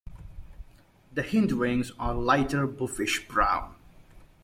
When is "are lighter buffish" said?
1.99-3.27